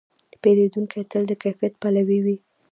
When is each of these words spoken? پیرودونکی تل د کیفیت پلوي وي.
پیرودونکی 0.41 1.01
تل 1.11 1.23
د 1.27 1.31
کیفیت 1.43 1.73
پلوي 1.81 2.19
وي. 2.25 2.37